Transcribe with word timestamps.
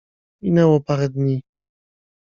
Minęło 0.41 0.79
parę 0.81 1.09
dni. 1.09 1.41